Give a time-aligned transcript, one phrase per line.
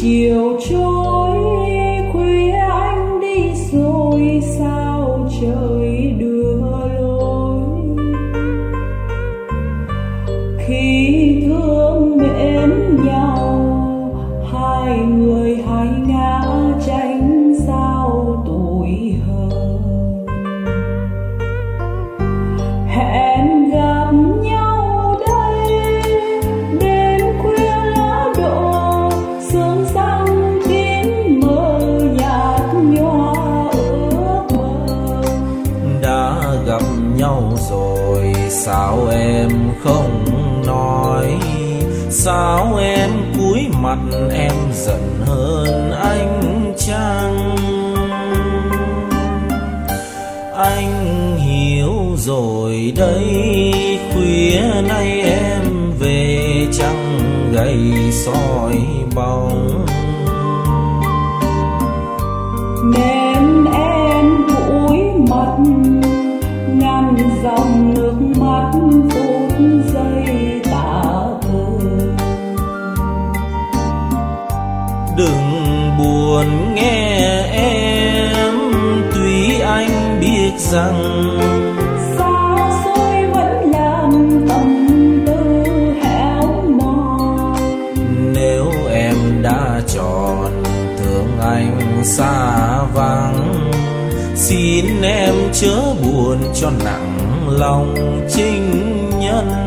[0.00, 1.38] chiều trôi,
[2.12, 6.56] khuya anh đi rồi, sao trời đưa
[7.00, 7.60] lối?
[10.66, 13.48] Khi thương mến nhau,
[14.52, 16.43] hai người hai ngang
[38.66, 39.50] sao em
[39.84, 40.24] không
[40.66, 41.26] nói?
[42.10, 43.98] Sao em cúi mặt
[44.34, 47.56] em giận hơn anh chăng?
[50.56, 53.72] Anh hiểu rồi đây,
[54.12, 57.18] khuya nay em về trăng
[57.52, 58.78] gầy soi
[59.14, 59.86] bóng.
[62.92, 64.98] Nên em cúi
[65.30, 65.56] mặt,
[66.68, 67.73] ngăn dòng
[75.16, 78.54] đừng buồn nghe em.
[79.14, 81.24] Tuy anh biết rằng
[82.18, 84.10] xa xôi vẫn làm
[84.48, 84.88] tâm
[85.26, 85.64] tư
[86.02, 87.56] héo mòn?
[88.34, 90.62] Nếu em đã chọn
[90.98, 93.54] thương anh xa vắng
[94.36, 98.70] xin em chớ buồn cho nặng lòng trinh
[99.20, 99.63] nhân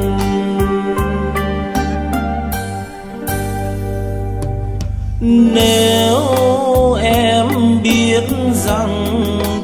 [5.30, 7.48] nếu em
[7.84, 9.24] biết rằng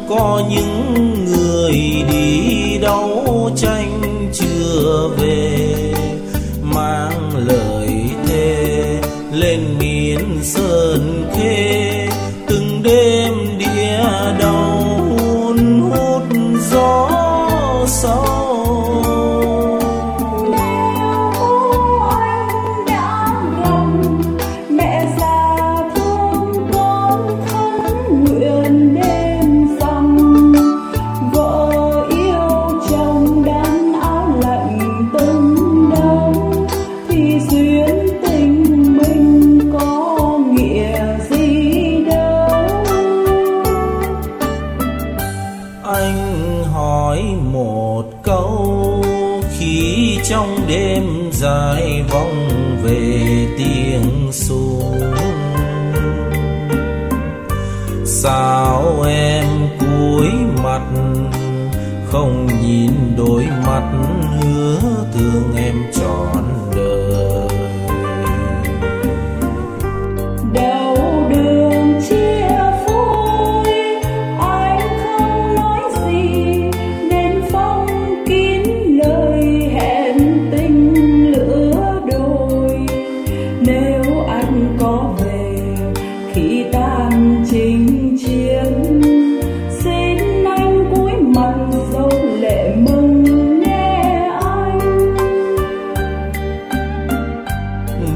[0.10, 0.73] có những
[48.04, 49.04] một câu,
[49.58, 52.48] khi trong đêm dài vong
[52.84, 55.14] về tiếng súng.
[58.06, 59.46] Sao em
[59.80, 60.28] cúi
[60.64, 60.82] mặt,
[62.12, 63.92] không nhìn đôi mắt,
[64.42, 64.80] hứa
[65.14, 66.44] thương em trọn
[66.76, 66.83] đời.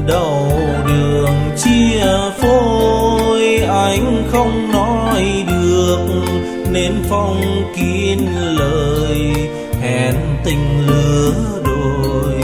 [0.08, 0.48] Đầu
[0.86, 2.04] đường chia
[2.38, 5.98] phôi anh không nói được
[6.72, 7.40] nên phong
[7.76, 8.18] kín
[8.58, 9.32] lời
[9.80, 10.14] hẹn
[10.44, 11.32] tình lứa
[11.64, 12.42] đôi.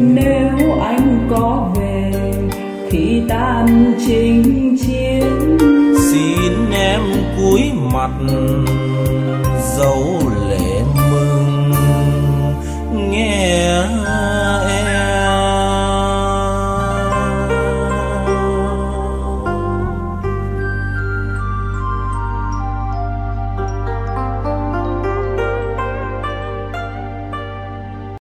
[0.00, 2.12] Nếu anh có về
[2.90, 5.58] khi tan chinh chiến.
[6.10, 7.00] Xin em
[7.36, 7.60] cúi
[7.92, 8.10] mặt
[9.76, 10.19] dấu